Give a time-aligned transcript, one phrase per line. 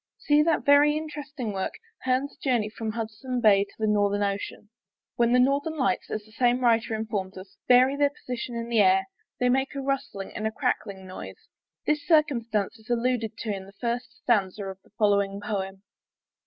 [0.17, 4.71] See that very interesting work, Hearne's Journey from Hudson's Bay to the Northern Ocean.
[5.15, 8.79] When the Northern Lights, as the same writer informs us, vary their position in the
[8.79, 9.05] air,
[9.39, 11.47] they make a rustling and a crackling noise.
[11.85, 15.83] This circumstance is alluded to in the first stanza of the following poem.